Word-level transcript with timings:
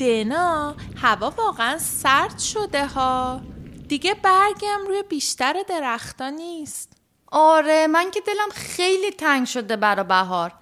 دنا 0.00 0.76
هوا 1.02 1.30
واقعا 1.30 1.78
سرد 1.78 2.38
شده 2.38 2.86
ها. 2.86 3.40
دیگه 3.88 4.14
برگم 4.14 4.86
روی 4.86 5.02
بیشتر 5.02 5.62
درختا 5.68 6.30
نیست. 6.30 6.92
آره 7.32 7.86
من 7.86 8.10
که 8.10 8.20
دلم 8.20 8.48
خیلی 8.54 9.10
تنگ 9.10 9.46
شده 9.46 9.76
برا 9.76 10.04
بهار. 10.04 10.52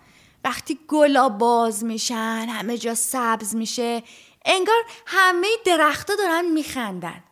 وقتی 0.44 0.78
گلا 0.88 1.28
باز 1.28 1.84
میشن 1.84 2.46
همه 2.50 2.78
جا 2.78 2.94
سبز 2.94 3.54
میشه 3.54 4.02
انگار 4.44 4.82
همه 5.06 5.48
درختها 5.64 6.16
دارن 6.16 6.44
میخندن. 6.44 7.24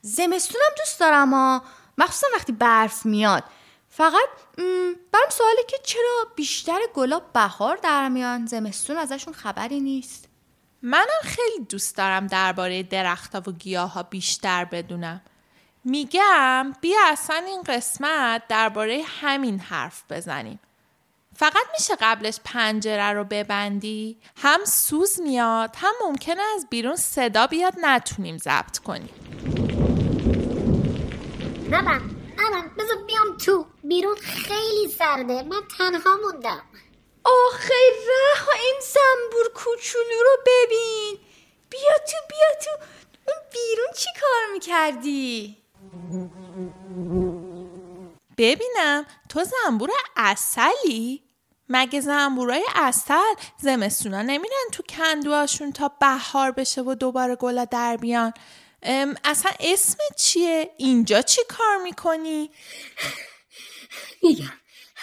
زمستونم 0.00 0.70
دوست 0.78 1.00
دارم 1.00 1.34
ها 1.34 1.62
مخصوصا 1.98 2.26
وقتی 2.34 2.52
برف 2.52 3.06
میاد. 3.06 3.44
فقط 3.88 4.28
برام 5.12 5.30
سواله 5.30 5.64
که 5.68 5.76
چرا 5.82 6.26
بیشتر 6.36 6.78
گلا 6.94 7.18
بهار 7.18 7.76
در 7.76 8.08
میان؟ 8.08 8.46
زمستون 8.46 8.96
ازشون 8.96 9.34
خبری 9.34 9.80
نیست. 9.80 10.28
منم 10.86 11.22
خیلی 11.22 11.64
دوست 11.68 11.96
دارم 11.96 12.26
درباره 12.26 12.82
درختها 12.82 13.42
و 13.46 13.52
گیاه 13.52 13.92
ها 13.92 14.02
بیشتر 14.02 14.64
بدونم. 14.64 15.20
میگم 15.84 16.72
بیا 16.80 16.98
اصلا 17.06 17.36
این 17.36 17.62
قسمت 17.62 18.42
درباره 18.48 19.02
همین 19.20 19.58
حرف 19.58 20.02
بزنیم. 20.10 20.60
فقط 21.36 21.66
میشه 21.78 21.94
قبلش 22.00 22.40
پنجره 22.44 23.12
رو 23.12 23.24
ببندی؟ 23.24 24.16
هم 24.36 24.60
سوز 24.64 25.20
میاد 25.20 25.76
هم 25.76 25.92
ممکنه 26.06 26.42
از 26.56 26.66
بیرون 26.70 26.96
صدا 26.96 27.46
بیاد 27.46 27.74
نتونیم 27.80 28.38
ضبط 28.38 28.78
کنیم. 28.78 29.10
نبند 31.70 32.16
نبند 32.38 32.76
بذار 32.76 32.96
بیام 33.06 33.36
تو. 33.36 33.66
بیرون 33.84 34.16
خیلی 34.16 34.88
سرده. 34.98 35.42
من 35.42 35.60
تنها 35.78 36.16
موندم. 36.22 36.62
آخه 37.24 37.74
رها 38.08 38.52
این 38.52 38.80
زنبور 38.82 39.52
کوچولو 39.54 40.22
رو 40.24 40.36
ببین 40.46 41.18
بیا 41.70 41.98
تو 42.10 42.16
بیا 42.28 42.48
تو 42.64 42.70
اون 43.28 43.36
بیرون 43.52 43.88
چی 43.96 44.10
کار 44.20 44.52
می‌کردی؟ 44.52 45.56
ببینم 48.38 49.06
تو 49.28 49.44
زنبور 49.44 49.90
اصلی؟ 50.16 51.22
مگه 51.68 52.00
زنبورای 52.00 52.64
اصل 52.74 53.34
زمستونا 53.62 54.22
نمیرن 54.22 54.70
تو 54.72 54.82
کندوهاشون 54.88 55.72
تا 55.72 55.88
بهار 56.00 56.50
بشه 56.50 56.82
و 56.82 56.94
دوباره 56.94 57.36
گلا 57.36 57.64
در 57.64 57.96
بیان 57.96 58.34
اصلا 59.24 59.52
اسم 59.60 59.98
چیه؟ 60.16 60.70
اینجا 60.76 61.22
چی 61.22 61.40
کار 61.48 61.76
می‌کنی؟ 61.82 62.50
میگم 64.22 64.52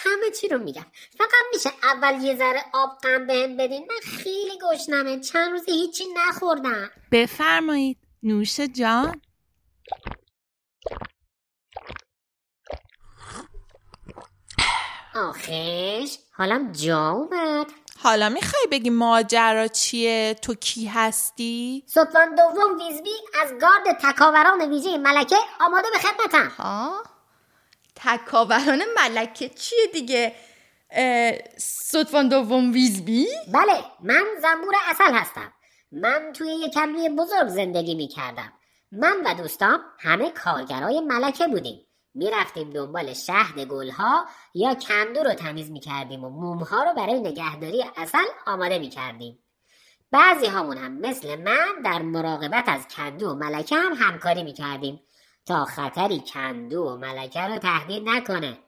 همه 0.04 0.30
چی 0.30 0.48
رو 0.48 0.58
میگم 0.58 0.86
فقط 1.18 1.44
میشه 1.54 1.70
اول 1.82 2.22
یه 2.24 2.36
ذره 2.36 2.64
آب 2.72 2.98
قم 3.02 3.26
بهم 3.26 3.56
بدین. 3.56 3.88
من 3.90 4.16
خیلی 4.16 4.58
گشنمه. 4.62 5.20
چند 5.20 5.50
روز 5.50 5.64
هیچی 5.68 6.04
نخوردم. 6.16 6.90
بفرمایید. 7.12 7.98
نوش 8.22 8.60
جان. 8.60 9.20
آخش 15.14 16.18
حالم 16.32 16.72
جا 16.72 17.10
اومد. 17.10 17.66
حالا 18.02 18.28
می‌خوای 18.28 18.62
بگی 18.70 18.90
ماجرا 18.90 19.68
چیه؟ 19.68 20.36
تو 20.42 20.54
کی 20.54 20.86
هستی؟ 20.86 21.84
ستوان 21.86 22.34
دوم 22.34 22.78
ویزبی 22.78 23.10
از 23.42 23.50
گارد 23.60 23.98
تکاوران 24.00 24.70
ویژه 24.70 24.98
ملکه 24.98 25.36
آماده 25.60 25.88
به 25.92 25.98
خدمتم. 25.98 26.48
ها؟ 26.48 27.02
تکاوران 28.04 28.82
ملکه 28.96 29.48
چیه 29.48 29.86
دیگه؟ 29.92 30.34
ستوان 31.56 32.28
دوم 32.28 32.72
ویزبی؟ 32.72 33.26
بله 33.54 33.84
من 34.00 34.24
زنبور 34.42 34.74
اصل 34.90 35.14
هستم. 35.14 35.52
من 35.92 36.32
توی 36.34 36.48
یک 36.48 36.74
کلوی 36.74 37.08
بزرگ 37.08 37.48
زندگی 37.48 37.94
می‌کردم. 37.94 38.52
من 38.92 39.16
و 39.24 39.34
دوستام 39.34 39.80
همه 39.98 40.30
کارگرای 40.30 41.00
ملکه 41.00 41.46
بودیم. 41.46 41.86
می‌رفتیم 42.14 42.70
دنبال 42.70 43.12
شهد 43.12 43.60
گلها 43.60 44.26
یا 44.54 44.74
کندو 44.74 45.22
رو 45.22 45.34
تمیز 45.34 45.70
می‌کردیم 45.70 46.24
و 46.24 46.28
مومها 46.28 46.82
رو 46.82 46.94
برای 46.94 47.20
نگهداری 47.20 47.84
اصل 47.96 48.24
آماده 48.46 48.78
می‌کردیم. 48.78 49.38
بعضی 50.10 50.46
هامون 50.46 50.78
هم 50.78 50.92
مثل 50.92 51.36
من 51.36 51.82
در 51.84 52.02
مراقبت 52.02 52.68
از 52.68 52.88
کندو 52.88 53.30
و 53.30 53.34
ملکه 53.34 53.76
هم 53.76 53.92
همکاری 53.92 54.42
می‌کردیم. 54.42 55.00
تا 55.46 55.64
خطری 55.64 56.22
کندو 56.34 56.82
و 56.82 56.96
ملکه 56.96 57.40
رو 57.40 57.58
تهدید 57.58 58.08
نکنه. 58.08 58.58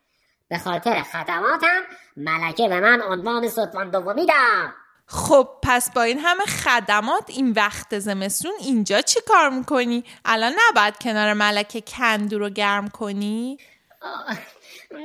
به 0.48 0.58
خاطر 0.58 1.02
خدماتم 1.02 1.82
ملکه 2.16 2.68
به 2.68 2.80
من 2.80 3.02
عنوان 3.02 3.48
ستوان 3.48 3.90
دومی 3.90 4.26
داد. 4.26 4.70
خب 5.06 5.48
پس 5.62 5.90
با 5.90 6.02
این 6.02 6.18
همه 6.18 6.44
خدمات 6.44 7.24
این 7.28 7.52
وقت 7.52 7.98
زمستون 7.98 8.52
اینجا 8.60 9.00
چی 9.00 9.20
کار 9.28 9.50
می‌کنی؟ 9.50 10.04
الان 10.24 10.52
نباید 10.68 10.98
کنار 10.98 11.32
ملکه 11.32 11.80
کندو 11.80 12.38
رو 12.38 12.50
گرم 12.50 12.88
کنی؟ 12.88 13.58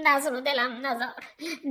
نظر 0.05 0.39
دلم 0.39 0.85
نظر 0.85 1.05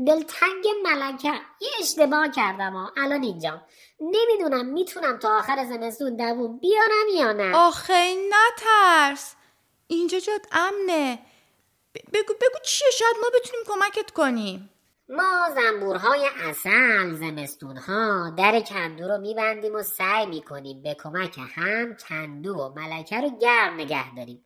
دلتنگ 0.06 0.64
ملکه. 0.84 1.32
یه 1.60 1.70
اشتباه 1.80 2.28
کردم 2.30 2.72
ها. 2.72 2.92
الان 2.96 3.22
اینجا. 3.22 3.62
نمی‌دونم 4.00 4.66
می‌تونم 4.66 5.18
تا 5.18 5.38
آخر 5.38 5.64
زمستون 5.64 6.16
دووم 6.16 6.58
بیارم 6.58 7.08
یا 7.14 7.32
نه. 7.32 7.56
آخه 7.56 8.14
نترس. 8.30 9.34
اینجا 9.88 10.18
جات 10.18 10.46
امنه. 10.52 11.18
بگو 11.94 12.34
بگو 12.34 12.58
چیه؟ 12.64 12.88
شاید 12.90 13.16
ما 13.22 13.28
بتونیم 13.38 13.64
کمکت 13.66 14.10
کنیم. 14.10 14.70
ما 15.08 15.48
زنبورهای 15.54 16.28
اصل 16.42 17.14
زمستونها 17.14 18.30
در 18.38 18.60
کندو 18.60 19.08
رو 19.08 19.18
میبندیم 19.18 19.74
و 19.74 19.82
سعی 19.82 20.26
می‌کنیم 20.26 20.82
به 20.82 20.94
کمک 20.94 21.38
هم 21.54 21.96
کندو 22.08 22.54
و 22.54 22.80
ملکه 22.80 23.20
رو 23.20 23.38
گرم 23.38 23.74
نگه 23.74 24.14
داریم. 24.14 24.44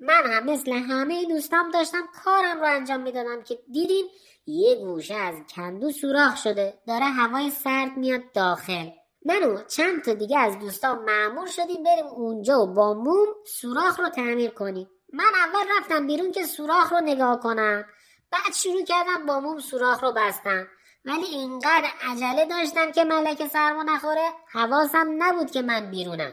من 0.00 0.32
هم 0.32 0.44
مثل 0.44 0.72
همه 0.72 1.24
دوستام 1.24 1.70
داشتم 1.70 2.08
کارم 2.24 2.60
رو 2.60 2.66
انجام 2.66 3.00
می‌دادم 3.00 3.42
که 3.42 3.58
دیدیم 3.72 4.06
یه 4.46 4.74
گوشه 4.74 5.14
از 5.14 5.34
کندو 5.54 5.92
سوراخ 5.92 6.36
شده. 6.36 6.78
داره 6.86 7.04
هوای 7.04 7.50
سرد 7.50 7.96
میاد 7.96 8.32
داخل. 8.34 8.88
من 9.24 9.42
و 9.42 9.62
چند 9.62 10.04
تا 10.04 10.14
دیگه 10.14 10.38
از 10.38 10.58
دوستام 10.58 11.04
معمول 11.04 11.46
شدیم 11.46 11.82
بریم 11.82 12.06
اونجا 12.06 12.62
و 12.62 12.66
با 12.66 12.94
موم 12.94 13.26
سوراخ 13.46 14.00
رو 14.00 14.08
تعمیر 14.08 14.50
کنیم. 14.50 14.90
من 15.12 15.32
اول 15.46 15.66
رفتم 15.78 16.06
بیرون 16.06 16.32
که 16.32 16.44
سوراخ 16.46 16.92
رو 16.92 17.00
نگاه 17.00 17.40
کنم. 17.40 17.84
بعد 18.30 18.52
شروع 18.54 18.84
کردم 18.84 19.26
با 19.26 19.40
موم 19.40 19.58
سوراخ 19.58 20.04
رو 20.04 20.12
بستم. 20.12 20.66
ولی 21.04 21.24
اینقدر 21.24 21.88
عجله 22.10 22.46
داشتم 22.46 22.92
که 22.92 23.04
ملکه 23.04 23.48
سرما 23.48 23.82
نخوره 23.82 24.32
حواسم 24.52 25.06
نبود 25.18 25.50
که 25.50 25.62
من 25.62 25.90
بیرونم. 25.90 26.32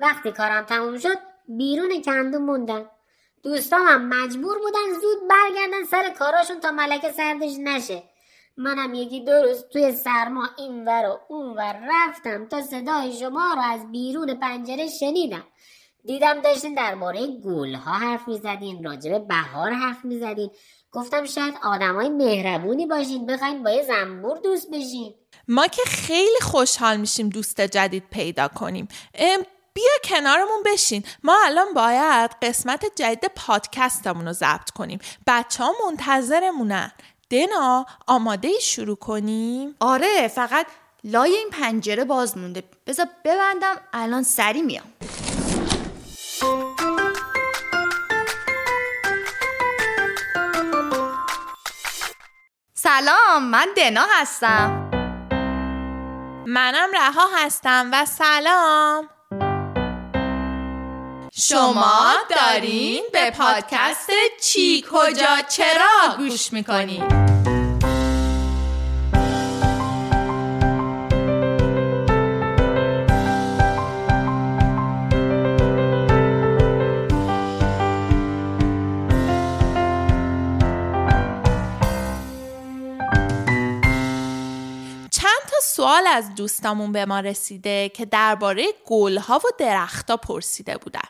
وقتی 0.00 0.32
کارم 0.32 0.64
تموم 0.64 0.98
شد 0.98 1.18
بیرون 1.48 2.02
کندو 2.02 2.38
موندم. 2.38 2.90
دوستامم 3.42 4.08
مجبور 4.08 4.58
بودن 4.58 5.00
زود 5.00 5.28
برگردن 5.30 5.84
سر 5.84 6.10
کاراشون 6.10 6.60
تا 6.60 6.70
ملکه 6.70 7.12
سردش 7.12 7.52
نشه. 7.58 8.02
منم 8.56 8.94
یکی 8.94 9.24
دو 9.24 9.32
روز 9.32 9.64
توی 9.72 9.92
سرما 9.92 10.48
این 10.58 10.84
ور 10.84 11.08
و 11.08 11.18
اون 11.28 11.56
ور 11.56 11.80
رفتم 11.90 12.48
تا 12.48 12.62
صدای 12.62 13.12
شما 13.12 13.52
رو 13.54 13.62
از 13.62 13.92
بیرون 13.92 14.34
پنجره 14.34 14.88
شنیدم. 14.88 15.44
دیدم 16.04 16.40
داشتین 16.40 16.74
درباره 16.74 17.26
گلها 17.26 17.92
حرف 17.92 18.28
می‌زدین 18.28 18.84
راجب 18.84 19.28
بهار 19.28 19.72
حرف 19.72 20.04
می‌زدین. 20.04 20.50
گفتم 20.92 21.24
شاید 21.24 21.54
آدمای 21.62 22.08
مهربونی 22.08 22.86
باشین 22.86 23.26
بخواین 23.26 23.62
با 23.62 23.70
یه 23.70 23.82
زنبور 23.82 24.38
دوست 24.38 24.70
بشین. 24.70 25.14
ما 25.48 25.66
که 25.66 25.82
خیلی 25.86 26.40
خوشحال 26.42 26.96
میشیم 26.96 27.28
دوست 27.28 27.60
جدید 27.60 28.04
پیدا 28.10 28.48
کنیم. 28.48 28.88
بیا 29.74 29.92
کنارمون 30.04 30.62
بشین. 30.66 31.04
ما 31.24 31.36
الان 31.44 31.74
باید 31.74 32.30
قسمت 32.42 32.84
جدید 32.96 33.30
پادکستمون 33.36 34.26
رو 34.26 34.32
ضبط 34.32 34.70
کنیم. 34.70 34.98
بچه 35.26 35.64
ها 35.64 35.72
منتظرمونن. 35.86 36.92
دنا 37.30 37.86
آماده 38.06 38.58
شروع 38.60 38.96
کنیم؟ 38.96 39.76
آره 39.80 40.28
فقط 40.28 40.66
لای 41.04 41.34
این 41.34 41.50
پنجره 41.50 42.04
باز 42.04 42.38
مونده. 42.38 42.64
بذار 42.86 43.06
ببندم 43.24 43.76
الان 43.92 44.22
سری 44.22 44.62
میام. 44.62 44.92
سلام 52.74 53.44
من 53.44 53.68
دنا 53.76 54.06
هستم. 54.10 54.90
منم 56.46 56.88
رها 56.94 57.28
هستم 57.36 57.90
و 57.92 58.06
سلام. 58.06 59.08
شما 61.36 62.12
دارین 62.30 63.02
به 63.12 63.30
پادکست 63.30 64.10
چی 64.42 64.84
کجا 64.92 65.36
چرا 65.48 66.16
گوش 66.18 66.52
می‌کنید 66.52 67.04
سوال 85.64 86.06
از 86.06 86.34
دوستامون 86.34 86.92
به 86.92 87.04
ما 87.04 87.20
رسیده 87.20 87.88
که 87.88 88.04
درباره 88.04 88.64
گلها 88.86 89.38
و 89.38 89.48
درختها 89.58 90.16
پرسیده 90.16 90.76
بودن 90.76 91.08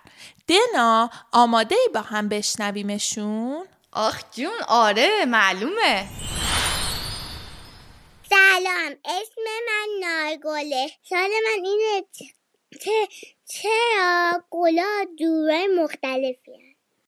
دنا 0.48 1.10
آماده 1.32 1.74
ای 1.74 1.88
با 1.94 2.00
هم 2.00 2.28
بشنویمشون؟ 2.28 3.66
آخ 3.92 4.22
جون 4.32 4.54
آره 4.68 5.24
معلومه 5.24 6.06
سلام 8.30 8.96
اسم 9.04 9.42
من 9.66 9.88
نارگله 10.00 10.90
سال 11.08 11.30
من 11.30 11.64
اینه 11.64 12.04
که 12.80 13.08
چرا 13.44 14.44
گلا 14.50 15.04
دوره 15.18 15.66
مختلفی 15.66 16.52
هست. 16.52 16.63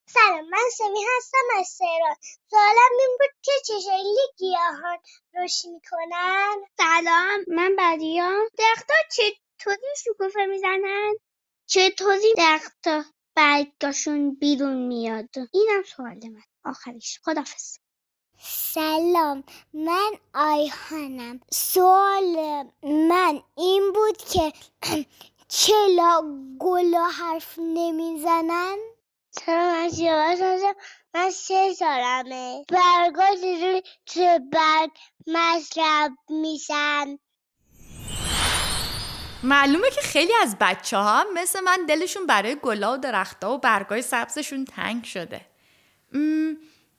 سلام 0.08 0.50
من 0.50 0.70
سمی 0.78 1.00
هستم 1.18 1.60
از 1.60 1.68
سهران. 1.68 2.16
سوالم 2.50 2.92
این 3.00 3.18
بود 3.20 3.30
که 3.42 3.52
چه 3.66 3.80
شکلی 3.80 4.28
گیاهان 4.38 4.98
رشد 5.36 5.68
می‌کنن؟ 5.68 6.56
سلام 6.78 7.40
من 7.48 7.76
بدیام. 7.78 8.48
درختها 8.58 8.96
چطوری 9.12 9.88
شکوفه 10.04 10.46
می‌زنن؟ 10.46 11.14
چطوری؟ 11.66 12.34
درختها 12.38 13.04
برگاشون 13.36 14.34
بیرون 14.34 14.76
میاد. 14.88 15.28
اینم 15.54 15.82
سوال 15.96 16.28
من. 16.28 16.42
آخریش 16.64 17.20
خدافز 17.24 17.78
سلام 18.74 19.44
من 19.74 20.12
آیهانم. 20.34 21.40
سوال 21.52 22.64
من 22.82 23.42
این 23.56 23.92
بود 23.94 24.16
که 24.16 24.52
چلا 25.48 26.22
گلا 26.60 27.06
حرف 27.06 27.54
نمی‌زنن؟ 27.58 28.78
سلام 29.44 29.82
من 29.82 29.88
سیاوش 29.88 30.40
هستم؟ 30.40 30.74
من 31.14 31.30
سه 31.30 31.74
سالمه. 31.74 32.64
برگا 32.68 33.24
روی 33.42 33.82
تو 34.06 34.38
برگ 34.52 34.90
مصرف 35.26 36.10
میشن؟ 36.28 37.18
معلومه 39.42 39.90
که 39.90 40.00
خیلی 40.00 40.32
از 40.42 40.56
بچه 40.60 40.96
ها 40.96 41.24
مثل 41.34 41.60
من 41.60 41.86
دلشون 41.88 42.26
برای 42.26 42.56
گلا 42.62 42.94
و 42.94 42.96
درختها 42.96 43.54
و 43.54 43.58
برگای 43.58 44.02
سبزشون 44.02 44.64
تنگ 44.64 45.04
شده. 45.04 45.40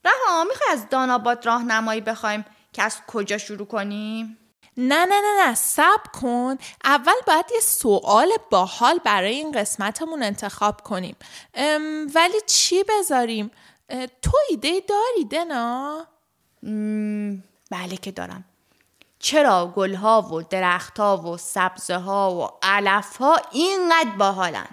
رها 0.05 0.43
می‌خوای 0.43 0.69
از 0.71 0.89
داناباد 0.89 1.45
راهنمایی 1.45 2.01
بخوایم 2.01 2.45
که 2.73 2.83
از 2.83 2.97
کجا 3.07 3.37
شروع 3.37 3.67
کنیم؟ 3.67 4.37
نه 4.77 5.05
نه 5.05 5.21
نه 5.21 5.47
نه 5.47 5.55
سب 5.55 6.01
کن. 6.21 6.57
اول 6.83 7.13
باید 7.27 7.45
یه 7.53 7.59
سوال 7.59 8.29
باحال 8.51 8.99
برای 9.05 9.35
این 9.35 9.51
قسمتمون 9.51 10.23
انتخاب 10.23 10.81
کنیم. 10.81 11.15
ام، 11.53 12.07
ولی 12.15 12.41
چی 12.45 12.83
بذاریم؟ 12.83 13.51
تو 14.21 14.31
ایده 14.49 14.81
داری 14.89 15.25
دنا؟ 15.31 16.07
بله 17.71 17.97
که 18.01 18.11
دارم. 18.11 18.45
چرا 19.19 19.73
گلها 19.75 20.21
و 20.21 20.41
درختها 20.41 21.17
و 21.17 21.37
سبزه 21.37 21.97
ها 21.97 22.31
و 22.35 22.47
علف 22.63 23.17
ها 23.17 23.37
اینقدر 23.51 24.09
باحالن؟ 24.17 24.67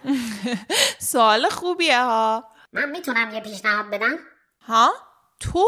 سوال 1.13 1.49
خوبیه 1.49 2.01
ها. 2.01 2.45
من 2.73 2.91
می‌تونم 2.91 3.35
یه 3.35 3.41
پیشنهاد 3.41 3.91
بدم؟ 3.91 4.19
ها؟ 4.67 4.93
تو؟ 5.41 5.67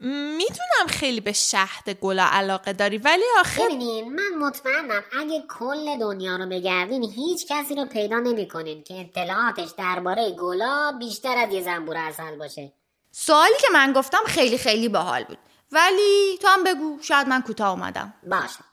می‌دونم 0.00 0.86
خیلی 0.88 1.20
به 1.20 1.32
شهد 1.32 1.90
گلا 2.00 2.26
علاقه 2.30 2.72
داری 2.72 2.98
ولی 2.98 3.22
آخه 3.40 3.64
ببینین 3.64 4.14
من 4.14 4.46
مطمئنم 4.46 5.02
اگه 5.20 5.42
کل 5.58 5.98
دنیا 5.98 6.36
رو 6.36 6.46
بگردین 6.46 7.04
هیچ 7.04 7.46
کسی 7.48 7.74
رو 7.74 7.84
پیدا 7.84 8.18
نمی‌کنین 8.18 8.82
که 8.82 9.00
اطلاعاتش 9.00 9.70
درباره 9.78 10.30
گلا 10.30 10.92
بیشتر 10.98 11.38
از 11.38 11.52
یه 11.52 11.62
زنبور 11.62 11.96
اصل 11.96 12.36
باشه. 12.36 12.72
سوالی 13.10 13.54
که 13.60 13.66
من 13.72 13.92
گفتم 13.92 14.22
خیلی 14.26 14.58
خیلی 14.58 14.88
باحال 14.88 15.24
بود. 15.24 15.38
ولی 15.72 16.38
تو 16.42 16.48
هم 16.48 16.64
بگو 16.64 16.98
شاید 17.02 17.28
من 17.28 17.42
کوتاه 17.42 17.70
اومدم. 17.70 18.14
باشه. 18.22 18.64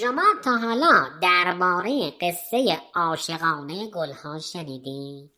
شما 0.00 0.22
تا 0.44 0.56
حالا 0.56 1.08
درباره 1.22 2.12
قصه 2.20 2.80
عاشقانه 2.94 3.90
گلها 3.90 4.38
شنیدین؟ 4.38 5.30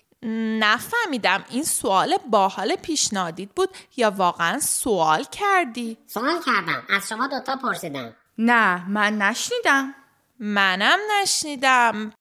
نفهمیدم 0.61 1.44
این 1.50 1.64
سوال 1.64 2.19
باحال 2.31 2.76
پیشنهادیت 2.76 3.49
بود 3.56 3.69
یا 3.96 4.11
واقعا 4.11 4.58
سوال 4.61 5.25
کردی؟ 5.25 5.99
سوال 6.06 6.43
کردم. 6.46 6.82
از 6.88 7.08
شما 7.08 7.26
دوتا 7.26 7.56
پرسیدم. 7.56 8.17
نه 8.38 8.90
من 8.90 9.19
نشنیدم. 9.19 9.94
منم 10.38 10.99
نشنیدم. 11.23 12.12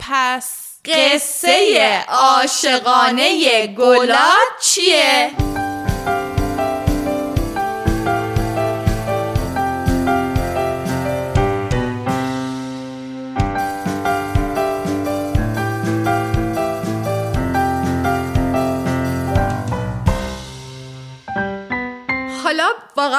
پس 0.00 0.78
قصه 0.84 2.04
عاشقانه 2.08 3.66
گلات 3.66 4.60
چیه؟ 4.60 5.30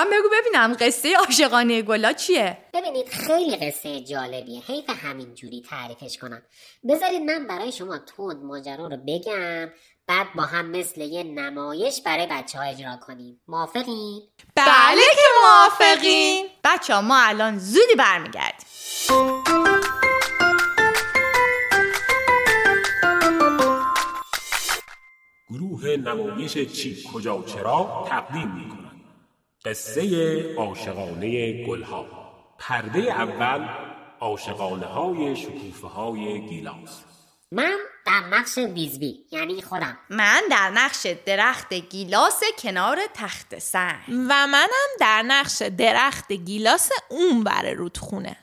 واقعا 0.05 0.19
بگو 0.19 0.29
ببینم 0.29 0.73
قصه 0.79 1.15
عاشقانه 1.15 1.81
گلا 1.81 2.13
چیه؟ 2.13 2.57
ببینید 2.73 3.09
خیلی 3.09 3.55
قصه 3.55 4.01
جالبیه. 4.01 4.61
حیف 4.67 4.89
همینجوری 4.89 5.63
تعریفش 5.69 6.17
کنم. 6.17 6.41
بذارید 6.89 7.21
من 7.21 7.47
برای 7.47 7.71
شما 7.71 7.97
تند 7.97 8.43
ماجرا 8.43 8.87
رو 8.87 8.97
بگم 9.07 9.71
بعد 10.07 10.27
با 10.35 10.43
هم 10.43 10.65
مثل 10.65 11.01
یه 11.01 11.23
نمایش 11.23 12.01
برای 12.01 12.27
بچه 12.31 12.57
ها 12.57 12.63
اجرا 12.63 12.97
کنیم. 13.07 13.41
موافقین؟ 13.47 14.21
بله 14.55 15.01
که 15.15 15.27
موافقیم. 15.43 16.45
بچه 16.63 16.93
ها 16.93 17.01
ما 17.01 17.17
الان 17.17 17.59
زودی 17.59 17.95
برمیگردیم. 17.97 18.67
گروه 25.49 25.87
نمایش 25.87 26.57
چی 26.57 27.03
کجا 27.13 27.43
چرا 27.43 28.05
تقدیم 28.09 28.51
می 28.51 28.94
قصه 29.65 30.55
عاشقانه 30.57 31.63
گلها. 31.65 32.05
پرده 32.59 32.99
اول 32.99 33.67
عاشقانه 34.19 34.85
های 34.85 35.35
شکوفه 35.35 35.87
های 35.87 36.47
گیلاس. 36.47 37.03
من 37.51 37.77
در 38.05 38.19
نقش 38.31 38.57
ویزبی 38.57 39.25
یعنی 39.31 39.61
خودم. 39.61 39.97
من 40.09 40.41
در 40.51 40.69
نقش 40.69 41.05
درخت 41.25 41.73
گیلاس 41.73 42.41
کنار 42.59 42.99
تخت 43.13 43.59
سنگ. 43.59 44.09
و 44.09 44.47
منم 44.47 44.89
در 44.99 45.21
نقش 45.21 45.61
درخت 45.61 46.31
گیلاس 46.31 46.89
اون 47.09 47.43
بره 47.43 47.73
رودخونه. 47.73 48.37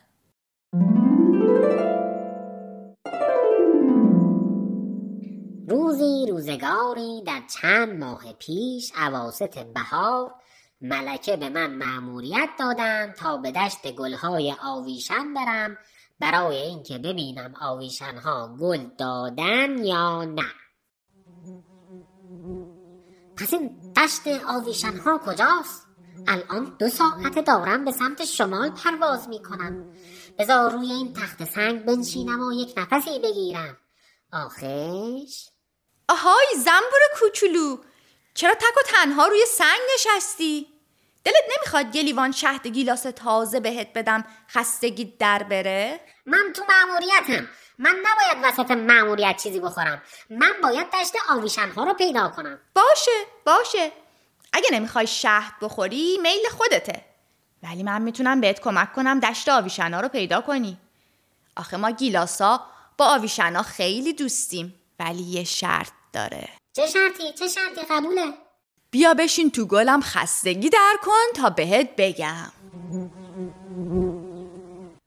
روزی 5.68 6.26
روزگاری 6.30 7.22
در 7.26 7.42
چند 7.60 7.98
ماه 7.98 8.32
پیش 8.32 8.92
عواست 8.96 9.58
بهار 9.58 10.34
ملکه 10.82 11.36
به 11.36 11.48
من 11.48 11.74
مأموریت 11.74 12.48
دادن 12.58 13.12
تا 13.12 13.36
به 13.36 13.52
دشت 13.52 13.92
گلهای 13.92 14.54
آویشن 14.62 15.34
برم. 15.34 15.78
برای 16.20 16.56
اینکه 16.56 16.98
ببینم 16.98 17.54
آویشنها 17.60 18.56
گل 18.60 18.86
دادن 18.98 19.84
یا 19.84 20.24
نه. 20.24 20.52
پس 23.36 23.52
این 23.52 23.92
دشت 23.96 24.44
آویشنها 24.48 25.18
کجاست؟ 25.18 25.86
الان 26.26 26.76
دو 26.78 26.88
ساعت 26.88 27.38
دارم 27.46 27.84
به 27.84 27.92
سمت 27.92 28.24
شمال 28.24 28.70
پرواز 28.70 29.28
می 29.28 29.42
کنم 29.42 29.92
بذار 30.38 30.72
روی 30.72 30.92
این 30.92 31.12
تخت 31.12 31.44
سنگ 31.44 31.84
بنشینم 31.84 32.40
و 32.40 32.52
یک 32.52 32.74
نفسی 32.76 33.18
بگیرم. 33.18 33.76
آخش 34.32 35.48
آهای 36.08 36.46
زنبور 36.56 37.00
کوچولو 37.20 37.76
چرا 38.34 38.54
تک 38.54 38.76
و 38.76 38.80
تنها 38.86 39.26
روی 39.26 39.44
سنگ 39.46 39.80
نشستی؟ 39.94 40.71
دلت 41.24 41.44
نمی‌خواد 41.58 41.96
یه 41.96 42.02
لیوان 42.02 42.32
شهد 42.32 42.66
گیلاس 42.66 43.02
تازه 43.02 43.60
بهت 43.60 43.92
بدم 43.92 44.24
خستگی 44.50 45.04
در 45.04 45.42
بره؟ 45.42 46.00
من 46.26 46.52
تو 46.54 46.62
مأموریتم. 46.68 47.48
من 47.78 47.96
نباید 48.02 48.44
وسط 48.44 48.70
مأموریت 48.70 49.42
چیزی 49.42 49.60
بخورم. 49.60 50.02
من 50.30 50.52
باید 50.62 50.86
دشت 50.90 51.12
آویشنها 51.30 51.84
رو 51.84 51.94
پیدا 51.94 52.28
کنم. 52.28 52.58
باشه 52.74 53.10
باشه. 53.46 53.92
اگه 54.52 54.68
نمی‌خوای 54.72 55.06
شهد 55.06 55.52
بخوری 55.60 56.18
میل 56.22 56.48
خودته. 56.56 57.04
ولی 57.62 57.82
من 57.82 58.02
می‌تونم 58.02 58.40
بهت 58.40 58.60
کمک 58.60 58.92
کنم 58.92 59.20
دشت 59.20 59.48
آویشنا 59.48 60.00
رو 60.00 60.08
پیدا 60.08 60.40
کنی. 60.40 60.78
آخه 61.56 61.76
ما 61.76 61.90
گیلاسا 61.90 62.66
با 62.98 63.06
آویشنا 63.06 63.62
خیلی 63.62 64.12
دوستیم 64.12 64.74
ولی 64.98 65.22
یه 65.22 65.44
شرط 65.44 65.92
داره. 66.12 66.48
چه 66.72 66.86
شرطی؟ 66.86 67.32
چه 67.32 67.48
شرطی؟ 67.48 67.80
قبوله. 67.90 68.34
بیا 68.92 69.14
بشین 69.14 69.50
تو 69.50 69.66
گلم 69.66 70.00
خستگی 70.00 70.68
در 70.68 70.96
کن 71.02 71.32
تا 71.42 71.50
بهت 71.50 71.90
بگم. 71.98 72.52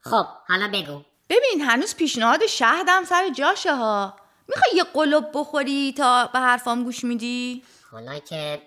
خب 0.02 0.26
حالا 0.48 0.68
بگو. 0.74 1.02
ببین 1.30 1.62
هنوز 1.62 1.96
پیشنهاد 1.96 2.46
شهدم 2.46 3.04
سر 3.04 3.30
جاشه 3.30 3.76
ها. 3.76 4.16
می‌خوای 4.48 4.76
یه 4.76 4.84
قلب 4.84 5.32
بخوری 5.34 5.94
تا 5.98 6.30
به 6.34 6.40
حرفام 6.40 6.84
گوش 6.84 7.04
میدی؟ 7.04 7.64
حالا 7.92 8.20
که 8.20 8.62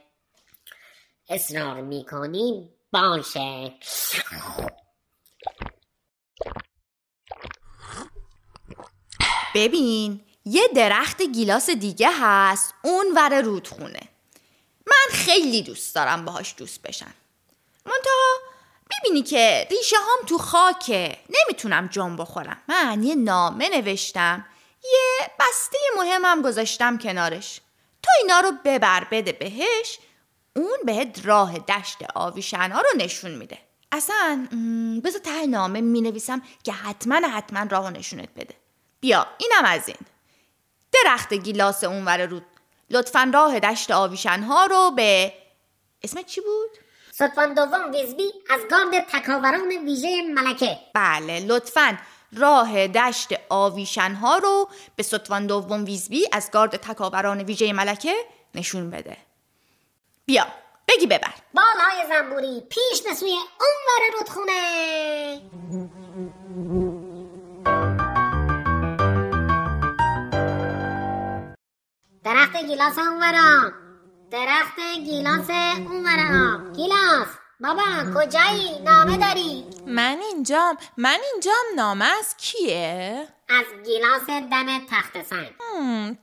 اصرار 1.28 1.80
می‌کنی 1.80 2.70
باشه. 2.92 3.74
ببین 9.54 10.20
یه 10.44 10.68
درخت 10.76 11.22
گیلاس 11.22 11.70
دیگه 11.70 12.08
هست 12.20 12.74
اون 12.84 13.06
ور 13.16 13.40
رودخونه. 13.40 14.07
خیلی 15.28 15.62
دوست 15.62 15.94
دارم 15.94 16.24
باهاش 16.24 16.54
دوست 16.56 16.82
بشم. 16.82 17.14
منتها 17.86 18.36
می‌بینی 18.90 19.22
که 19.22 19.68
ریشه 19.70 19.96
هام 19.96 20.26
تو 20.26 20.38
خاکه. 20.38 21.18
نمی‌تونم 21.28 21.86
جام 21.86 22.16
بخورم. 22.16 22.62
من 22.68 23.02
یه 23.02 23.14
نامه 23.14 23.68
نوشتم. 23.68 24.46
یه 24.84 25.30
بسته 25.40 25.78
مهمم 25.96 26.42
گذاشتم 26.42 26.98
کنارش. 26.98 27.60
تو 28.02 28.10
اینا 28.22 28.40
رو 28.40 28.52
ببر 28.64 29.06
بده 29.10 29.32
بهش 29.32 29.98
اون 30.56 30.78
بهت 30.84 31.20
راه 31.24 31.58
دشت 31.58 31.98
آویشنها 32.14 32.80
رو 32.80 32.88
نشون 32.96 33.30
میده. 33.30 33.58
اصلا 33.92 34.48
بذار 35.04 35.20
ته 35.20 35.46
نامه 35.46 35.80
می‌نویسم 35.80 36.42
که 36.64 36.72
حتما 36.72 37.28
حتما 37.28 37.66
راه 37.70 37.90
نشونت 37.90 38.28
بده. 38.36 38.54
بیا 39.00 39.26
اینم 39.38 39.64
از 39.64 39.88
این. 39.88 39.98
درخت 40.92 41.34
گیلاس 41.34 41.84
اونور 41.84 42.26
رود 42.26 42.46
لطفا 42.90 43.30
راه 43.34 43.60
دشت 43.60 43.90
آویشنها 43.90 44.66
رو 44.66 44.90
به 44.90 45.32
اسم 46.02 46.22
چی 46.22 46.40
بود؟ 46.40 46.70
ستوان 47.12 47.54
دوم 47.54 47.92
ویزبی 47.92 48.32
از 48.50 48.60
گارد 48.70 49.00
تکاوران 49.00 49.68
ویژه 49.84 50.22
ملکه. 50.34 50.78
بله 50.94 51.40
لطفا 51.40 51.98
راه 52.32 52.86
دشت 52.86 53.28
آویشنها 53.48 54.38
رو 54.38 54.68
به 54.96 55.02
ستوان 55.02 55.46
دوم 55.46 55.84
ویزبی 55.84 56.26
از 56.32 56.50
گارد 56.50 56.76
تکاوران 56.76 57.40
ویژه 57.40 57.72
ملکه 57.72 58.14
نشون 58.54 58.90
بده. 58.90 59.16
بیا 60.26 60.46
بگی 60.88 61.06
ببر. 61.06 61.34
بالهای 61.54 62.06
زنبوری 62.08 62.60
پیش 62.60 63.02
به 63.02 63.14
سوی 63.14 63.30
اونور 63.30 64.18
رودخونه. 64.18 65.40
درخت 72.28 72.56
گیلاس 72.56 72.98
اونورا. 72.98 73.72
درخت 74.30 74.78
گیلاس 75.04 75.50
اونورا. 75.50 76.72
گیلاس. 76.76 77.28
بابا 77.60 77.84
کجایی؟ 78.16 78.78
نامه 78.78 79.16
داری. 79.16 79.64
من 79.86 80.18
اینجام 80.32 80.78
من 80.96 81.18
اینجام 81.32 81.64
نامه 81.76 82.04
از 82.04 82.36
کیه؟ 82.36 83.28
از 83.48 83.64
گیلاس 83.86 84.26
دم 84.26 84.86
تخت 84.90 85.22
سنگ. 85.22 85.54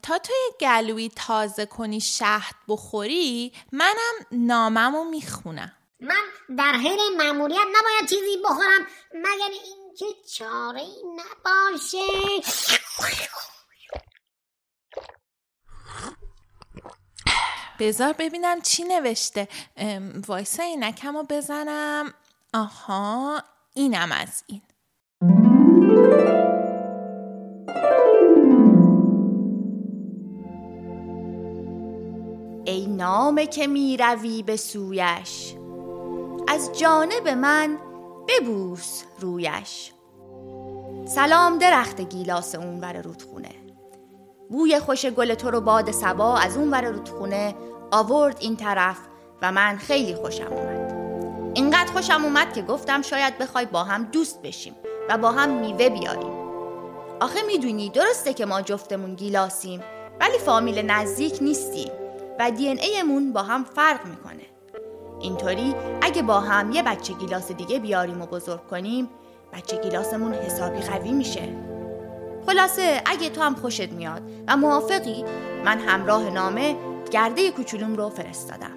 تا 0.02 0.18
توی 0.18 0.36
گلوی 0.62 1.10
تازه 1.16 1.66
کنی 1.66 2.02
شهد 2.02 2.56
بخوری 2.68 3.54
منم 3.72 4.16
ناممو 4.32 5.04
می‌خونم. 5.04 5.72
من 6.00 6.56
در 6.58 6.74
حین 6.74 7.00
مأموریت 7.18 7.68
نباید 7.80 8.10
چیزی 8.10 8.38
بخورم 8.44 8.88
مگر 9.14 9.52
اینکه 9.52 10.06
چاره 10.38 10.82
ای 10.82 11.04
نباشه. 11.16 11.98
بذار 17.80 18.16
ببینم 18.20 18.62
چی 18.62 18.84
نوشته. 18.84 19.48
وایسا 20.28 20.64
اینکمو 20.64 21.24
بزنم. 21.30 22.14
آها 22.54 23.44
اینم 23.74 24.12
از 24.12 24.44
این. 24.48 24.62
ای 32.66 32.88
نامه 32.88 33.48
که 33.48 33.68
می 33.68 33.98
روی 33.98 34.44
به 34.44 34.56
سویش 34.58 35.56
از 36.48 36.80
جانب 36.80 37.28
من 37.28 37.78
ببوس 38.28 39.04
رویش. 39.20 39.92
سلام 41.08 41.58
درخت 41.58 42.02
گیلاس 42.02 42.56
اون 42.56 42.80
ور 42.80 43.02
رودخونه. 43.02 43.65
بوی 44.50 44.80
خوش 44.80 45.06
گل 45.06 45.34
تو 45.34 45.52
رو 45.52 45.62
باد 45.62 45.92
سبا 45.92 46.38
از 46.38 46.58
اون 46.58 46.72
ور 46.72 46.82
رودخونه 46.82 47.56
آورد 47.92 48.38
این 48.40 48.56
طرف 48.56 48.98
و 49.42 49.52
من 49.52 49.78
خیلی 49.78 50.16
خوشم 50.16 50.54
اومد. 50.54 50.92
اینقدر 51.54 51.92
خوشم 51.92 52.24
اومد 52.24 52.54
که 52.54 52.62
گفتم 52.62 53.02
شاید 53.02 53.38
بخوای 53.38 53.66
با 53.66 53.84
هم 53.84 54.04
دوست 54.04 54.42
بشیم 54.42 54.76
و 55.10 55.18
با 55.18 55.32
هم 55.32 55.50
میوه 55.50 55.90
بیاریم. 55.90 56.34
آخه 57.20 57.40
می‌دونی 57.48 57.90
درسته 57.90 58.34
که 58.34 58.46
ما 58.46 58.62
جفتمون 58.62 59.16
گیلاسیم 59.16 59.84
ولی 60.20 60.38
فامیل 60.38 60.92
نزدیک 60.92 61.38
نیستیم 61.42 61.92
و 62.40 62.52
دی 62.52 62.68
این 62.68 62.80
ایمون 62.80 63.34
با 63.34 63.44
هم 63.44 63.64
فرق 63.64 64.06
می‌کنه. 64.06 64.46
اینطوری 65.20 65.76
اگه 66.02 66.22
با 66.22 66.40
هم 66.40 66.72
یه 66.72 66.84
بچه 66.84 67.14
گیلاس 67.14 67.52
دیگه 67.52 67.80
بیاریم 67.80 68.22
و 68.22 68.26
بزرگ 68.26 68.68
کنیم 68.68 69.10
بچه 69.54 69.78
گیلاسمون 69.78 70.34
حسابی 70.34 70.80
قوی 70.80 71.12
میشه. 71.12 71.75
خلاصه 72.46 73.02
اگه 73.06 73.30
تو 73.30 73.42
هم 73.42 73.56
خوشت 73.56 73.92
میاد 73.92 74.22
و 74.48 74.58
موافقی 74.58 75.26
من 75.66 75.80
همراه 75.80 76.30
نامه 76.30 76.76
گرده 77.12 77.52
کوچولوم 77.52 77.96
رو 77.96 78.10
فرستادم. 78.10 78.72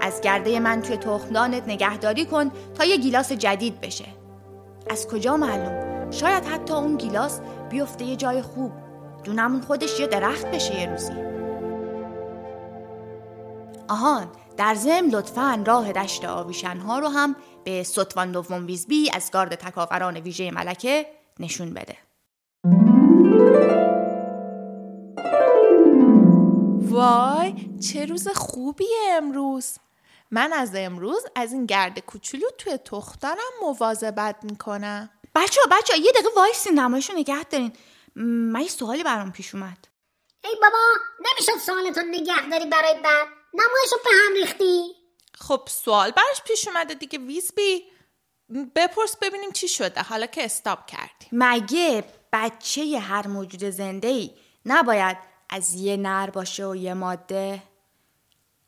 از 0.00 0.20
گرده 0.20 0.60
من 0.60 0.82
توی 0.82 0.96
تخمدانت 0.96 1.68
نگهداری 1.68 2.24
کن 2.24 2.50
تا 2.74 2.84
یه 2.84 2.96
گیلاس 2.96 3.32
جدید 3.32 3.80
بشه. 3.80 4.04
از 4.90 5.08
کجا 5.08 5.36
معلوم؟ 5.36 6.10
شاید 6.10 6.44
حتی 6.44 6.74
اون 6.74 6.96
گیلاس 6.96 7.40
بیفته 7.70 8.04
یه 8.04 8.16
جای 8.16 8.42
خوب. 8.42 8.72
دونمون 9.24 9.60
خودش 9.60 10.00
یه 10.00 10.06
درخت 10.06 10.46
بشه 10.46 10.80
یه 10.80 10.86
روزی. 10.86 11.12
آهان 13.88 14.26
در 14.56 14.74
ضمن 14.74 15.10
لطفا 15.10 15.62
راه 15.66 15.92
دشت 15.92 16.24
آویشنها 16.24 16.98
رو 16.98 17.08
هم 17.08 17.36
به 17.64 17.82
ستوان 17.82 18.32
دوم 18.32 18.66
ویزبی 18.66 19.10
از 19.14 19.30
گارد 19.30 19.54
تکاوران 19.54 20.16
ویژه 20.16 20.50
ملکه 20.50 21.06
نشون 21.40 21.74
بده. 21.74 22.07
وای 26.90 27.54
چه 27.92 28.06
روز 28.06 28.28
خوبیه 28.28 28.88
امروز. 29.10 29.76
من 30.30 30.52
از 30.52 30.72
امروز 30.74 31.26
از 31.36 31.52
این 31.52 31.66
گرد 31.66 31.98
کوچولو 31.98 32.50
توی 32.58 32.76
تختانم 32.76 33.38
مواظبت 33.62 34.36
می‌کنم. 34.42 35.10
بچه 35.34 35.60
ها 35.60 35.78
بچه 35.78 35.94
ها 35.94 36.00
یه 36.00 36.12
دقیقه 36.12 36.28
وایسی 36.36 36.70
نمایشو 36.70 37.12
نگه 37.12 37.44
دارین. 37.44 37.72
من 38.16 38.60
یه 38.60 38.68
سوالی 38.68 39.02
برام 39.02 39.32
پیش 39.32 39.54
اومد. 39.54 39.88
ای 40.44 40.56
بابا 40.62 40.78
نمی‌شد 41.20 41.58
سوالتو 41.66 42.00
نگه 42.00 42.48
داری 42.50 42.66
برای 42.66 42.94
بعد. 42.94 43.26
نمایشو 43.54 43.96
به 44.04 44.10
هم 44.26 44.34
ریختی؟ 44.34 44.82
خب 45.34 45.60
سوال 45.68 46.10
براش 46.10 46.42
پیش 46.46 46.68
اومده 46.68 46.94
دیگه 46.94 47.18
ویزبی 47.18 47.84
بپرس 48.76 49.16
ببینیم 49.16 49.52
چی 49.52 49.68
شده. 49.68 50.02
حالا 50.02 50.26
که 50.26 50.44
استاب 50.44 50.86
کردیم. 50.86 51.28
مگه 51.32 52.04
بچه 52.32 52.98
هر 53.00 53.26
موجود 53.26 53.70
زنده 53.70 54.08
ای 54.08 54.30
نباید 54.66 55.16
از 55.50 55.74
یه 55.74 55.96
نر 55.96 56.30
باشه 56.30 56.66
و 56.66 56.76
یه 56.76 56.94
ماده. 56.94 57.62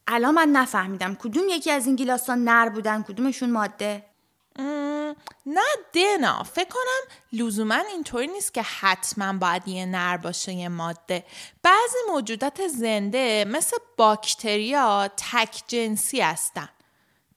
الان 0.06 0.34
من 0.34 0.48
نفهمیدم 0.48 1.14
کدوم 1.14 1.44
یکی 1.48 1.70
از 1.70 1.86
این 1.86 1.96
گیلاسان 1.96 2.44
نر 2.44 2.68
بودن 2.68 3.02
کدومشون 3.02 3.50
ماده. 3.50 4.04
نه 5.46 5.60
دینا 5.92 6.42
فکر 6.42 6.68
کنم 6.68 7.16
لزوما 7.32 7.74
اینطوری 7.74 8.26
نیست 8.26 8.54
که 8.54 8.62
حتما 8.62 9.32
باید 9.32 9.68
یه 9.68 9.86
نر 9.86 10.16
باشه 10.16 10.52
یه 10.52 10.68
ماده. 10.68 11.24
بعضی 11.62 11.96
موجودات 12.08 12.66
زنده 12.68 13.44
مثل 13.48 13.76
باکتریا 13.96 15.10
تک 15.16 15.62
جنسی 15.66 16.20
هستن. 16.20 16.68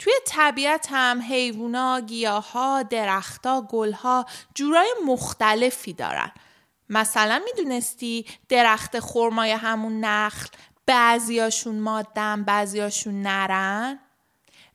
توی 0.04 0.14
طبیعت 0.28 0.88
هم 0.92 1.22
حیوونا، 1.22 2.00
گیاها، 2.00 2.84
درختها، 2.84 3.62
گلها 3.62 4.26
جورای 4.56 4.94
مختلفی 5.06 5.94
دارن. 5.94 6.32
مثلا 6.90 7.42
می‌دونستی 7.46 8.26
درخت 8.50 9.00
خرمای 9.00 9.52
همون 9.52 10.00
نخل 10.00 10.48
بعضیاشون 10.86 11.80
مادن 11.80 12.44
بعضیاشون 12.44 13.22
نرن؟ 13.22 14.00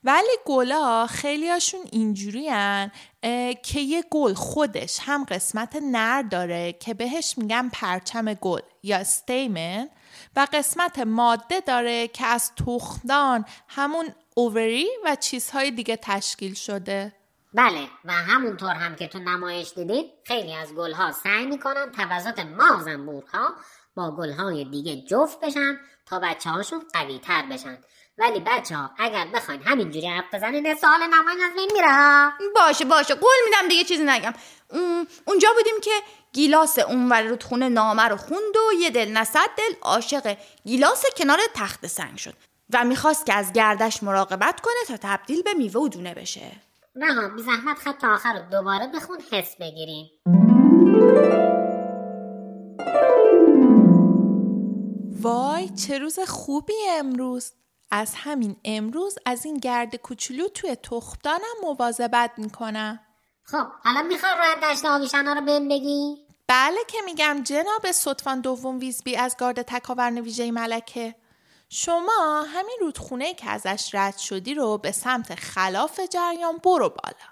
ولی 0.04 0.36
گلا 0.46 1.06
خیلیاشون 1.06 1.80
اینجوری 1.92 2.50
که 3.62 3.80
یه 3.80 4.04
گل 4.10 4.34
خودش 4.34 4.98
هم 5.02 5.24
قسمت 5.24 5.76
نر 5.82 6.22
داره 6.22 6.72
که 6.72 6.94
بهش 6.94 7.34
میگن 7.36 7.68
پرچم 7.68 8.34
گل 8.34 8.60
یا 8.82 9.04
ستیمن 9.04 9.88
و 10.38 10.46
قسمت 10.52 10.98
ماده 10.98 11.60
داره 11.60 12.08
که 12.08 12.26
از 12.26 12.52
تخمدان 12.54 13.44
همون 13.68 14.14
اووری 14.34 14.88
و 15.04 15.16
چیزهای 15.16 15.70
دیگه 15.70 15.96
تشکیل 16.02 16.54
شده. 16.54 17.12
بله 17.54 17.88
و 18.04 18.12
همونطور 18.12 18.70
هم 18.74 18.96
که 18.96 19.08
تو 19.08 19.18
نمایش 19.18 19.72
دیدید 19.72 20.06
خیلی 20.24 20.54
از 20.54 20.74
گلها 20.74 21.12
سعی 21.12 21.46
می‌کنن 21.46 21.92
توسط 21.92 22.38
ما 22.38 22.82
زنبورها 22.84 23.54
با 23.94 24.16
گلهای 24.16 24.64
دیگه 24.64 24.96
جفت 24.96 25.40
بشن 25.40 25.78
تا 26.06 26.18
بچه 26.18 26.50
هاشون 26.50 26.82
قوی 26.92 27.18
تر 27.18 27.42
بشن. 27.50 27.78
ولی 28.18 28.40
بچه 28.40 28.76
ها 28.76 28.90
اگر 28.98 29.26
بخواین 29.34 29.62
همینجوری 29.62 30.06
حرف 30.06 30.34
بزنین 30.34 30.74
سوال 30.74 31.00
نمایش 31.02 31.38
از 31.50 31.54
بین 31.54 31.70
میره 31.72 32.32
باشه 32.54 32.84
باشه. 32.84 33.14
قول 33.14 33.36
میدم 33.44 33.68
دیگه 33.68 33.84
چیزی 33.84 34.04
نگم. 34.04 34.32
اونجا 35.24 35.48
بودیم 35.56 35.80
که 35.82 35.90
گیلاس 36.32 36.78
اونور 36.78 37.22
رودخونه 37.22 37.68
نامه 37.68 38.02
رو 38.02 38.16
خوند 38.16 38.56
و 38.56 38.80
یه 38.80 38.90
دل 38.90 39.12
نصد 39.12 39.48
دل 39.56 39.74
عاشق 39.82 40.36
گیلاس 40.64 41.04
کنار 41.16 41.38
تخت 41.54 41.86
سنگ 41.86 42.18
شد 42.18 42.34
و 42.72 42.84
می‌خواست 42.84 43.26
که 43.26 43.34
از 43.34 43.52
گردش 43.52 44.02
مراقبت 44.02 44.60
کنه 44.60 44.74
تا 44.88 44.96
تبدیل 44.96 45.42
به 45.42 45.54
میوه 45.54 45.80
و 45.80 45.88
دونه 45.88 46.14
بشه. 46.14 46.52
نه 46.96 47.14
ها 47.14 47.28
بی 47.28 47.42
زحمت 47.42 47.78
خط 47.78 48.04
آخر 48.04 48.32
رو 48.32 48.50
دوباره 48.50 48.86
بخون 48.86 49.18
حس 49.32 49.56
بگیریم. 49.60 50.10
وای 55.20 55.68
چه 55.68 55.98
روز 55.98 56.18
خوبی 56.20 56.88
امروز. 56.90 57.52
از 57.90 58.14
همین 58.16 58.56
امروز 58.64 59.18
از 59.26 59.44
این 59.44 59.56
گرد 59.56 59.96
کوچولو 59.96 60.48
توی 60.48 60.76
تخمدانم 60.76 61.56
مواظبت 61.62 62.30
می‌کنم. 62.36 63.00
خب 63.50 63.66
حالا 63.84 64.02
می‌خوای 64.02 64.32
روی 64.32 64.70
دشت 64.70 64.84
آویشنا 64.84 65.32
رو 65.32 65.40
بهم 65.40 65.68
بگی؟ 65.68 66.16
بله 66.46 66.78
که 66.88 66.98
میگم 67.04 67.40
جناب 67.44 67.92
صدفان 67.92 68.40
دوم 68.40 68.78
ویزبی 68.78 69.16
از 69.16 69.36
گارد 69.36 69.62
تکاور 69.62 70.20
ویژه 70.20 70.50
ملکه. 70.50 71.14
شما 71.68 72.46
همین 72.54 72.78
رودخونه 72.80 73.34
که 73.34 73.50
ازش 73.50 73.90
رد 73.94 74.16
شدی 74.18 74.54
رو 74.54 74.78
به 74.78 74.92
سمت 74.92 75.34
خلاف 75.34 76.00
جریان 76.10 76.56
برو 76.56 76.88
بالا. 76.88 77.28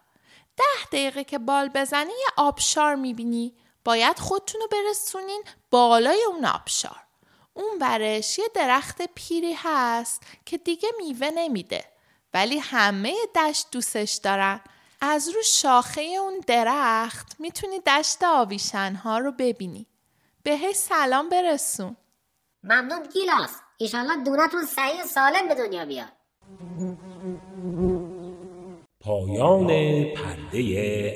ده 0.56 0.84
دقیقه 0.92 1.24
که 1.24 1.38
بال 1.38 1.68
بزنی 1.68 2.12
یه 2.12 2.28
آبشار 2.36 2.94
می‌بینی. 2.94 3.54
باید 3.84 4.18
خودتون 4.18 4.60
رو 4.60 4.68
برسونین 4.68 5.44
بالای 5.70 6.24
اون 6.28 6.44
آبشار. 6.44 7.02
اون 7.54 7.78
برش 7.78 8.38
یه 8.38 8.48
درخت 8.54 9.02
پیری 9.14 9.52
هست 9.52 10.22
که 10.46 10.58
دیگه 10.58 10.88
میوه 10.98 11.30
نمیده. 11.34 11.84
ولی 12.34 12.58
همه 12.58 13.14
دشت 13.34 13.66
دوستش 13.72 14.14
دارن. 14.14 14.60
از 15.00 15.28
رو 15.28 15.42
شاخه 15.44 16.00
اون 16.00 16.40
درخت 16.46 17.36
می‌تونی 17.38 17.80
دشت 17.80 18.24
آویشنها 18.24 19.18
رو 19.18 19.32
ببینی. 19.32 19.86
بهش 20.42 20.76
سلام 20.76 21.28
برسون. 21.28 21.96
ممنون 22.62 23.02
گیلاس. 23.12 23.50
ایشالله 23.76 24.24
دونتون 24.24 24.64
صحیح 24.66 25.02
و 25.02 25.06
سالم 25.06 25.48
به 25.48 25.54
دنیا 25.54 25.84
بیاد. 25.84 26.12
پایان 29.00 29.66
پرده 30.14 30.58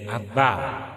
اول. 0.08 0.90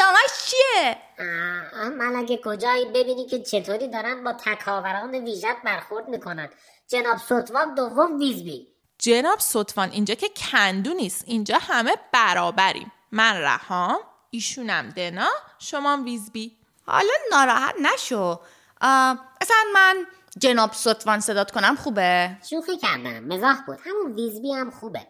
ادامهش 0.00 0.30
چیه؟ 0.46 0.96
آه، 1.82 1.88
ملکه 1.88 2.40
کجایی 2.44 2.84
ببینی 2.84 3.26
که 3.26 3.42
چطوری 3.42 3.88
دارن 3.88 4.24
با 4.24 4.32
تکاوران 4.32 5.14
ویژت 5.14 5.56
برخورد 5.64 6.08
می‌کنن. 6.08 6.48
جناب 6.88 7.16
سطوان 7.18 7.74
دوم 7.74 8.18
ویزبی. 8.18 8.68
جناب 8.98 9.38
صدفان 9.38 9.90
اینجا 9.90 10.14
که 10.14 10.28
کندو 10.28 10.94
نیست. 10.94 11.24
اینجا 11.26 11.58
همه 11.60 11.96
برابریم. 12.12 12.92
من 13.12 13.36
رهام 13.36 13.98
ایشونم 14.30 14.88
دنا 14.88 15.28
شما 15.58 16.02
ویزبی. 16.04 16.56
حالا 16.86 17.12
ناراحت 17.30 17.74
نشو. 17.80 18.40
اصلا 19.40 19.56
من 19.74 20.06
جناب 20.38 20.72
سطوان 20.72 21.20
صدات 21.20 21.50
کنم 21.50 21.76
خوبه؟ 21.76 22.36
شوخی 22.50 22.76
کردم. 22.76 23.24
مزاح 23.24 23.64
بود. 23.66 23.78
همون 23.84 24.12
ویزبی 24.12 24.52
هم 24.52 24.70
خوبه. 24.70 25.06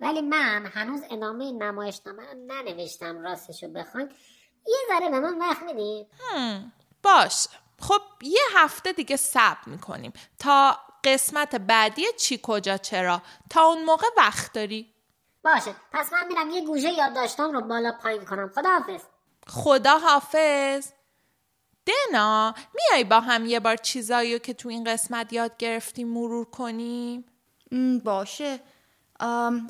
ولی 0.00 0.20
من 0.20 0.66
هنوز 0.66 1.00
ادامه 1.10 1.52
نمایشنامه 1.52 2.22
رو 2.22 2.38
ننوشتم 2.46 3.22
راستشو 3.22 3.68
بخواین. 3.68 4.08
یه 4.66 4.76
ذره 4.88 5.10
به 5.10 5.20
من 5.20 5.38
وقت 5.38 5.62
میدین؟ 5.62 6.06
باشه. 7.02 7.50
خب 7.80 8.00
یه 8.22 8.42
هفته 8.54 8.92
دیگه 8.92 9.16
صبر 9.16 9.62
می‌کنیم. 9.66 10.12
تا 10.38 10.78
قسمت 11.04 11.54
بعدی 11.54 12.02
چی 12.18 12.40
کجا 12.42 12.76
چرا؟ 12.76 13.22
تا 13.50 13.62
اون 13.62 13.84
موقع 13.84 14.06
وقت 14.16 14.52
داری. 14.52 14.94
باشه. 15.44 15.74
پس 15.92 16.12
من 16.12 16.26
میرم 16.28 16.50
یه 16.50 16.66
گوشه 16.66 16.92
یادداشتام 16.92 17.52
رو 17.52 17.60
بالا 17.60 17.92
پایین 18.02 18.24
کنم. 18.24 18.50
خداحافظ. 18.54 19.02
خدا 19.46 19.98
حافظ 19.98 20.92
دنا 21.86 22.54
میای 22.74 23.04
با 23.04 23.20
هم 23.20 23.46
یه 23.46 23.60
بار 23.60 23.76
چیزایی 23.76 24.32
رو 24.32 24.38
که 24.38 24.54
تو 24.54 24.68
این 24.68 24.84
قسمت 24.84 25.32
یاد 25.32 25.56
گرفتیم 25.56 26.08
مرور 26.08 26.44
کنیم؟ 26.44 27.24
باشه. 28.04 28.60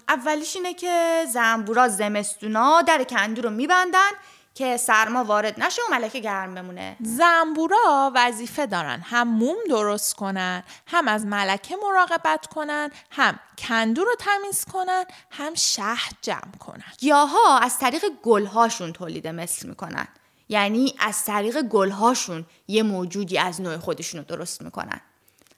اولیش 0.09 0.57
اینه 0.57 0.75
که 0.75 1.25
زنبورا 1.33 1.89
زمستونا 1.89 2.83
در 2.83 3.05
کندو 3.05 3.43
رو 3.43 3.51
میبندن 3.51 4.11
که 4.55 4.77
سرما 4.77 5.25
وارد 5.25 5.63
نشه 5.63 5.83
و 5.83 5.95
ملکه 5.95 6.21
گرم 6.21 6.55
بمونه. 6.55 6.97
زنبورا 7.01 8.13
وظیفه 8.15 8.67
دارن. 8.67 9.01
هم 9.01 9.29
موم 9.29 9.57
درست 9.69 10.15
کنن 10.15 10.63
هم 10.87 11.09
از 11.09 11.27
ملکه 11.27 11.77
مراقبت 11.77 12.47
کنن 12.47 12.91
هم 13.11 13.41
کندو 13.59 14.05
رو 14.05 14.15
تمیز 14.19 14.65
کنن 14.65 15.05
هم 15.31 15.55
شهد 15.55 16.13
جمع 16.23 16.57
کنن. 16.59 16.93
گیاها 16.99 17.59
از 17.59 17.79
طریق 17.79 18.05
گلهاشون 18.23 18.93
تولید 18.93 19.27
مثل 19.27 19.69
می‌کنن. 19.69 20.09
یعنی 20.49 20.95
از 20.99 21.25
طریق 21.25 21.63
گلهاشون 21.63 22.47
یه 22.69 22.83
موجودی 22.83 23.39
از 23.39 23.61
نوع 23.61 23.77
خودشون 23.77 24.21
رو 24.21 24.37
درست 24.37 24.63
می‌کنن. 24.63 25.01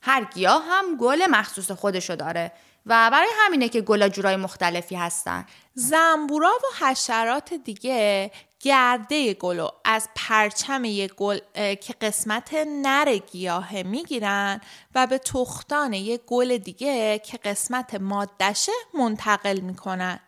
هر 0.03 0.25
گیاه 0.25 0.65
هم 0.69 0.97
گل 0.97 1.27
مخصوص 1.31 1.71
خودشو 1.71 2.17
داره. 2.17 2.53
و 2.87 3.11
برای 3.13 3.29
همینه 3.39 3.69
که 3.69 3.81
گلا 3.81 4.09
جورای 4.09 4.37
مختلفی 4.37 4.95
هستن. 4.95 5.47
زنبورا 5.75 6.51
و 6.51 6.85
حشرات 6.85 7.55
دیگه 7.55 8.31
گرده 8.61 9.35
گلو 9.35 9.69
از 9.85 10.09
پرچم 10.17 10.85
یه 10.85 11.09
گل 11.09 11.39
که 11.55 11.95
قسمت 12.01 12.55
نر 12.67 13.17
گیاهه 13.17 13.83
می‌گیرن 13.83 14.61
و 14.95 15.07
به 15.07 15.19
تختان 15.19 15.93
یه 15.93 16.21
گل 16.27 16.59
دیگه 16.59 17.19
که 17.19 17.37
قسمت 17.37 17.95
مادشه 17.95 18.73
منتقل 18.95 19.61
می‌کنن. 19.61 20.21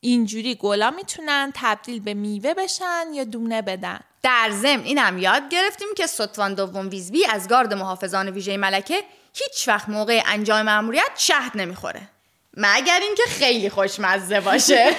اینجوری 0.00 0.54
گلا 0.54 0.90
می‌تونن 0.90 1.52
تبدیل 1.54 2.00
به 2.00 2.14
میوه 2.14 2.54
بشن 2.54 3.06
یا 3.12 3.24
دونه 3.24 3.62
بدن. 3.62 4.00
در 4.22 4.50
ضمن 4.50 4.84
اینم 4.84 5.18
یاد 5.18 5.48
گرفتیم 5.48 5.88
که 5.96 6.06
سطوان 6.06 6.54
دوم 6.54 6.88
ویزبی 6.88 7.26
از 7.26 7.48
گارد 7.48 7.74
محافظان 7.74 8.30
ویژه 8.30 8.56
ملکه 8.56 9.04
هیچ 9.32 9.68
وقت 9.68 9.88
موقع 9.88 10.22
انجام 10.26 10.62
مأموریت 10.62 11.10
شهد 11.16 11.52
نمی‌خوره. 11.54 12.08
مگر 12.56 12.98
اینکه 13.02 13.22
خیلی 13.26 13.70
خوشمزه 13.70 14.40
باشه. 14.40 14.96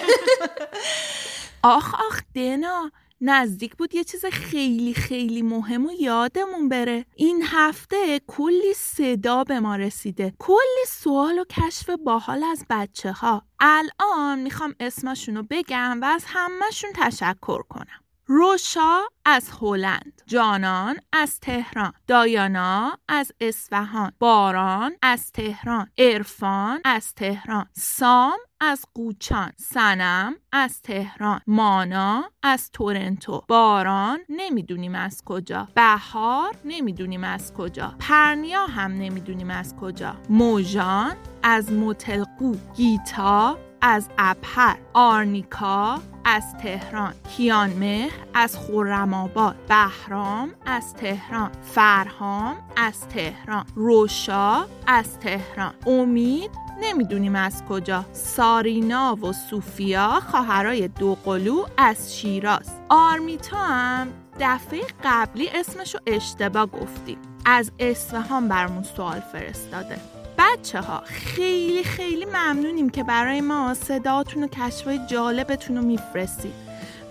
آخ 1.64 1.94
آخ 1.94 2.22
دنا 2.36 2.92
نزدیک 3.22 3.76
بود 3.76 3.96
یه 3.96 4.04
چیز 4.04 4.26
خیلی 4.26 4.94
خیلی 4.94 5.42
مهم 5.42 5.86
و 5.86 5.92
یادمون 6.00 6.70
بره. 6.70 7.06
این 7.16 7.44
هفته 7.48 8.22
کلی 8.28 8.74
صدا 8.76 9.44
به 9.44 9.60
ما 9.60 9.76
رسیده. 9.76 10.34
کلی 10.40 10.86
سوال 10.88 11.40
و 11.40 11.46
کشف 11.46 11.90
باحال 11.90 12.44
از 12.44 12.66
بچه 12.70 13.12
ها 13.12 13.42
الان 13.60 14.40
می‌خوام 14.40 14.76
اسمشون 14.80 15.36
رو 15.36 15.44
بگم 15.50 16.00
و 16.02 16.06
از 16.06 16.24
همهشون 16.28 16.90
تشکر 16.96 17.62
کنم. 17.62 18.03
روشا 18.36 19.02
از 19.26 19.50
هلند 19.62 20.22
جانان 20.28 20.96
از 21.12 21.40
تهران 21.40 21.94
دایانا 22.08 23.00
از 23.08 23.32
اصفهان 23.42 24.12
باران 24.20 24.96
از 25.02 25.32
تهران 25.32 25.88
عرفان 25.98 26.82
از 26.86 27.14
تهران 27.14 27.66
سام 27.74 28.38
از 28.60 28.86
قوچان 28.96 29.52
سنم 29.58 30.36
از 30.52 30.82
تهران 30.82 31.42
مانا 31.48 32.32
از 32.44 32.72
تورنتو. 32.72 33.44
باران 33.48 34.20
نمی‌دونیم 34.30 34.96
از 34.96 35.24
کجا 35.26 35.68
بهار 35.76 36.56
نمی‌دونیم 36.66 37.24
از 37.24 37.54
کجا 37.54 37.96
پرنیا 38.00 38.66
هم 38.66 38.92
نمی‌دونیم 38.92 39.50
از 39.50 39.76
کجا 39.76 40.16
موژان 40.30 41.16
از 41.44 41.72
متلقو 41.72 42.56
گیتا 42.76 43.58
از 43.82 44.10
ابهر 44.18 44.78
آرنیکا 44.94 46.02
از 46.26 46.44
تهران 46.62 47.14
کیانمهر 47.38 48.12
از 48.34 48.58
خرم‌آباد 48.58 49.56
بهرام 49.68 50.54
از 50.66 50.94
تهران 50.94 51.52
فرهام 51.64 52.56
از 52.76 53.08
تهران 53.08 53.66
روشا 53.76 54.66
از 54.88 55.20
تهران. 55.20 55.74
امید 55.88 56.52
نمی‌دونیم 56.82 57.36
از 57.36 57.64
کجا. 57.70 58.06
سارینا 58.14 59.16
و 59.16 59.34
سوفیا 59.34 60.20
خواهرای 60.20 60.88
دوقلو 60.88 61.66
از 61.78 62.18
شیراز. 62.18 62.72
آرمیتا 62.90 63.58
هم 63.58 64.08
دفعه 64.40 64.82
قبلی 65.04 65.50
اسمشو 65.50 66.00
اشتباه 66.08 66.66
گفتیم 66.66 67.18
از 67.46 67.72
اصفهان 67.80 68.48
برامون 68.48 68.84
سوال 68.84 69.20
فرستاده. 69.20 70.13
بچه 70.44 70.82
ها 70.82 71.04
خیلی 71.06 71.84
خیلی 71.84 72.26
ممنونیم 72.26 72.90
که 72.90 73.04
برای 73.04 73.42
ما 73.42 73.74
صداتون 73.74 74.44
و 74.44 74.48
کشفای 74.48 75.00
جالبتون 75.08 75.78
رو 75.78 75.84
میفرستید. 75.84 76.54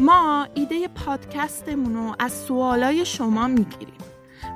ما 0.00 0.48
ایده 0.54 0.88
پادکستمون 0.88 1.94
رو 1.94 2.14
از 2.18 2.32
سوالای 2.32 3.04
شما 3.04 3.46
می‌گیریم. 3.46 3.98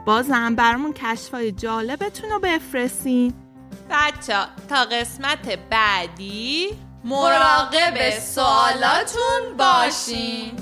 بازم 0.06 0.54
برامون 0.54 0.92
کشفای 0.92 1.52
جالبتون 1.52 2.30
رو 2.30 2.40
بفرستین. 2.40 3.34
بچه 3.90 4.36
تا 4.68 4.84
قسمت 4.84 5.58
بعدی 5.70 6.68
مراقب 7.04 8.10
سوالاتون 8.10 9.56
باشین. 9.58 10.52